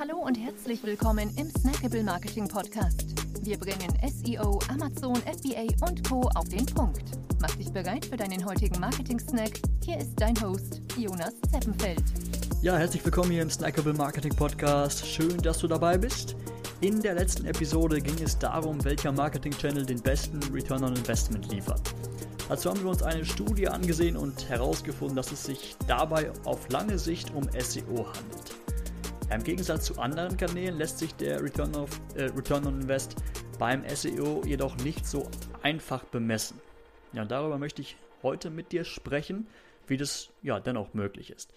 [0.00, 3.04] Hallo und herzlich willkommen im Snackable Marketing Podcast.
[3.42, 6.22] Wir bringen SEO, Amazon, FBA und Co.
[6.36, 7.02] auf den Punkt.
[7.38, 9.60] Mach dich bereit für deinen heutigen Marketing-Snack.
[9.84, 12.02] Hier ist dein Host, Jonas Zeppenfeld.
[12.62, 15.06] Ja, herzlich willkommen hier im Snackable Marketing Podcast.
[15.06, 16.34] Schön, dass du dabei bist.
[16.80, 21.82] In der letzten Episode ging es darum, welcher Marketing-Channel den besten Return on Investment liefert.
[22.48, 26.98] Dazu haben wir uns eine Studie angesehen und herausgefunden, dass es sich dabei auf lange
[26.98, 28.60] Sicht um SEO handelt.
[29.32, 33.14] Im Gegensatz zu anderen Kanälen lässt sich der Return, of, äh, Return on Invest
[33.60, 35.30] beim SEO jedoch nicht so
[35.62, 36.60] einfach bemessen.
[37.12, 39.46] Ja, darüber möchte ich heute mit dir sprechen,
[39.86, 41.54] wie das ja dennoch möglich ist.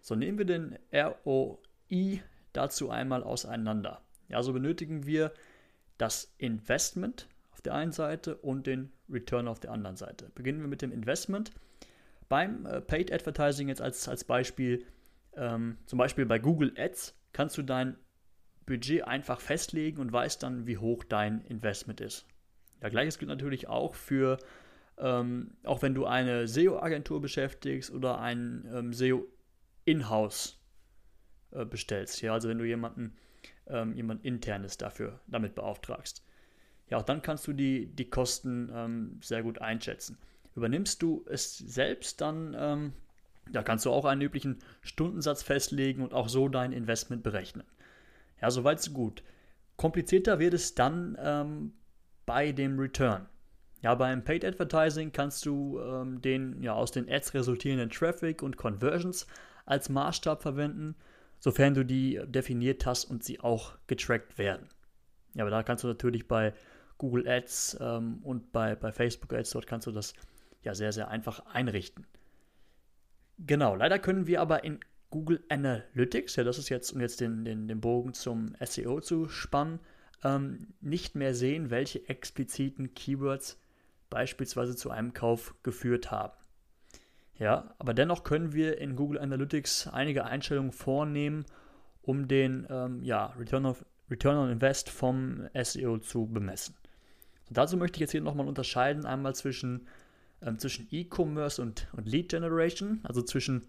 [0.00, 4.02] So nehmen wir den ROI dazu einmal auseinander.
[4.28, 5.32] Ja, so benötigen wir
[5.98, 10.32] das Investment auf der einen Seite und den Return auf der anderen Seite.
[10.34, 11.52] Beginnen wir mit dem Investment.
[12.28, 14.84] Beim äh, Paid Advertising jetzt als, als Beispiel
[15.36, 17.96] ähm, zum Beispiel bei Google Ads kannst du dein
[18.66, 22.26] Budget einfach festlegen und weißt dann, wie hoch dein Investment ist.
[22.80, 24.38] Ja, gleiches gilt natürlich auch für,
[24.98, 29.26] ähm, auch wenn du eine SEO-Agentur beschäftigst oder ein ähm, SEO
[29.84, 30.60] in-house
[31.52, 32.22] äh, bestellst.
[32.22, 33.16] Ja, also wenn du jemanden,
[33.66, 36.24] ähm, jemand internes dafür damit beauftragst.
[36.88, 40.18] Ja, auch dann kannst du die, die Kosten ähm, sehr gut einschätzen.
[40.54, 42.92] Übernimmst du es selbst, dann ähm,
[43.52, 47.66] da kannst du auch einen üblichen Stundensatz festlegen und auch so dein Investment berechnen.
[48.40, 49.22] Ja, soweit so gut.
[49.76, 51.72] Komplizierter wird es dann ähm,
[52.26, 53.26] bei dem Return.
[53.82, 58.56] Ja, beim Paid Advertising kannst du ähm, den ja, aus den Ads resultierenden Traffic und
[58.56, 59.26] Conversions
[59.66, 60.94] als Maßstab verwenden,
[61.40, 64.68] sofern du die definiert hast und sie auch getrackt werden.
[65.34, 66.52] Ja, aber da kannst du natürlich bei
[66.98, 70.14] Google Ads ähm, und bei, bei Facebook Ads, dort kannst du das
[70.62, 72.06] ja sehr, sehr einfach einrichten.
[73.38, 74.80] Genau, leider können wir aber in
[75.10, 79.28] Google Analytics, ja, das ist jetzt, um jetzt den, den, den Bogen zum SEO zu
[79.28, 79.80] spannen,
[80.24, 83.60] ähm, nicht mehr sehen, welche expliziten Keywords
[84.10, 86.32] beispielsweise zu einem Kauf geführt haben.
[87.38, 91.44] Ja, aber dennoch können wir in Google Analytics einige Einstellungen vornehmen,
[92.02, 96.74] um den ähm, ja, Return, of, Return on Invest vom SEO zu bemessen.
[97.48, 99.86] Und dazu möchte ich jetzt hier nochmal unterscheiden, einmal zwischen
[100.44, 103.66] ähm, zwischen E-Commerce und, und Lead Generation, also zwischen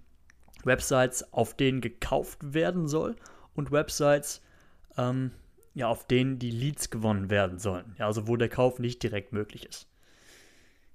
[0.63, 3.15] Websites, auf denen gekauft werden soll
[3.53, 4.41] und Websites,
[4.97, 5.31] ähm,
[5.73, 7.95] ja, auf denen die Leads gewonnen werden sollen.
[7.97, 9.87] Ja, also wo der Kauf nicht direkt möglich ist.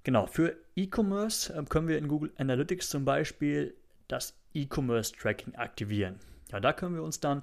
[0.04, 3.74] Genau, für E-Commerce äh, können wir in Google Analytics zum Beispiel
[4.06, 6.18] das E-Commerce Tracking aktivieren.
[6.50, 7.42] Ja, da können wir uns dann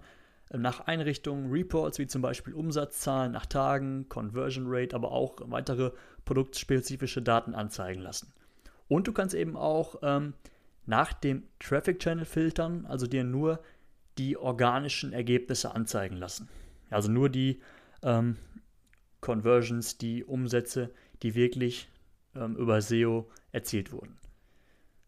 [0.51, 5.91] nach Einrichtungen Reports wie zum Beispiel Umsatzzahlen nach Tagen, Conversion Rate, aber auch weitere
[6.25, 8.33] produktspezifische Daten anzeigen lassen.
[8.88, 10.33] Und du kannst eben auch ähm,
[10.85, 13.59] nach dem Traffic Channel filtern, also dir nur
[14.17, 16.47] die organischen Ergebnisse anzeigen lassen.
[16.89, 17.59] Also nur die
[18.03, 18.38] ähm,
[19.22, 20.91] Conversions, die Umsätze,
[21.23, 21.89] die wirklich
[22.35, 24.17] ähm, über SEO erzielt wurden.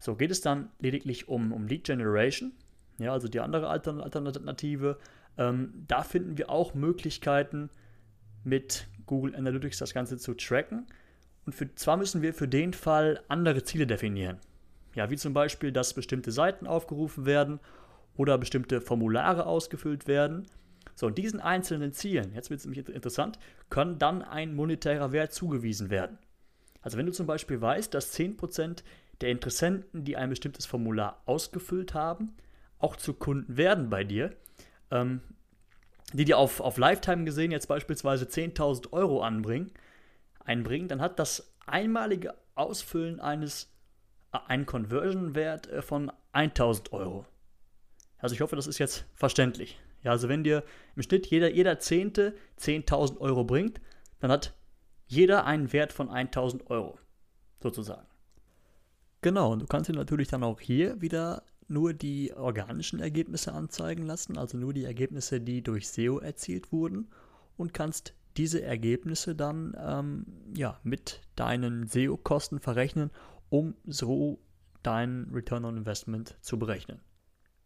[0.00, 2.52] So geht es dann lediglich um, um Lead Generation,
[2.98, 4.98] ja, also die andere Alternative,
[5.38, 7.70] ähm, da finden wir auch Möglichkeiten,
[8.44, 10.86] mit Google Analytics das Ganze zu tracken.
[11.46, 14.38] Und für, zwar müssen wir für den Fall andere Ziele definieren.
[14.94, 17.60] Ja, wie zum Beispiel, dass bestimmte Seiten aufgerufen werden
[18.16, 20.46] oder bestimmte Formulare ausgefüllt werden.
[20.94, 23.38] So, und diesen einzelnen Zielen, jetzt wird es nämlich interessant,
[23.70, 26.18] kann dann ein monetärer Wert zugewiesen werden.
[26.82, 28.82] Also wenn du zum Beispiel weißt, dass 10%
[29.20, 32.36] der Interessenten, die ein bestimmtes Formular ausgefüllt haben,
[32.78, 34.34] auch zu Kunden werden bei dir,
[34.90, 35.20] ähm,
[36.12, 39.70] die dir auf, auf Lifetime gesehen jetzt beispielsweise 10.000 Euro anbringen,
[40.44, 43.70] einbringen, dann hat das einmalige Ausfüllen eines
[44.32, 47.26] äh, einen Conversion-Wert äh, von 1000 Euro.
[48.18, 49.78] Also ich hoffe, das ist jetzt verständlich.
[50.02, 50.64] Ja, also wenn dir
[50.96, 53.80] im Schnitt jeder, jeder Zehnte 10.000 Euro bringt,
[54.20, 54.54] dann hat
[55.06, 56.98] jeder einen Wert von 1000 Euro,
[57.62, 58.06] sozusagen.
[59.20, 64.04] Genau, und du kannst dir natürlich dann auch hier wieder nur die organischen Ergebnisse anzeigen
[64.04, 67.08] lassen, also nur die Ergebnisse, die durch SEO erzielt wurden
[67.56, 73.10] und kannst diese Ergebnisse dann ähm, ja, mit deinen SEO-Kosten verrechnen,
[73.50, 74.38] um so
[74.82, 77.00] dein Return on Investment zu berechnen.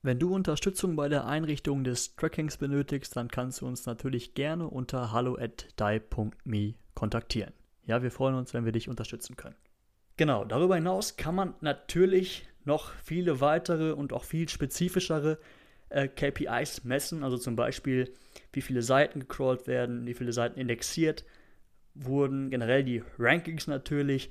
[0.04, 4.66] Wenn du Unterstützung bei der Einrichtung des Trackings benötigst, dann kannst du uns natürlich gerne
[4.66, 7.52] unter hallo at die.me kontaktieren.
[7.84, 9.54] Ja, wir freuen uns, wenn wir dich unterstützen können.
[10.16, 15.38] Genau, darüber hinaus kann man natürlich noch viele weitere und auch viel spezifischere
[15.88, 18.12] äh, KPIs messen, also zum Beispiel,
[18.52, 21.24] wie viele Seiten gecrawlt werden, wie viele Seiten indexiert
[21.94, 24.30] wurden, generell die Rankings natürlich,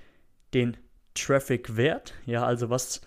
[0.53, 0.77] den
[1.13, 3.01] Traffic-Wert, ja, also was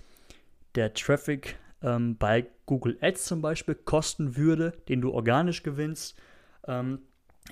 [0.74, 6.18] der Traffic ähm, bei Google Ads zum Beispiel kosten würde, den du organisch gewinnst,
[6.66, 7.00] ähm,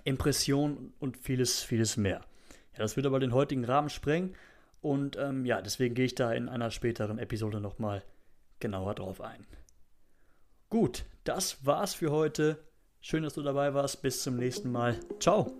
[0.04, 2.22] Impressionen und vieles, vieles mehr.
[2.72, 4.34] Ja, das wird aber den heutigen Rahmen sprengen
[4.82, 8.02] und ähm, ja, deswegen gehe ich da in einer späteren Episode nochmal
[8.58, 9.46] genauer drauf ein.
[10.68, 12.58] Gut, das war's für heute.
[13.00, 14.02] Schön, dass du dabei warst.
[14.02, 14.98] Bis zum nächsten Mal.
[15.20, 15.52] Ciao.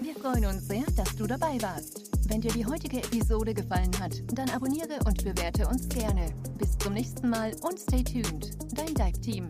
[0.00, 2.10] Wir freuen uns sehr, dass du dabei warst.
[2.28, 6.26] Wenn dir die heutige Episode gefallen hat, dann abonniere und bewerte uns gerne.
[6.58, 8.50] Bis zum nächsten Mal und stay tuned.
[8.76, 9.48] Dein Dive Team.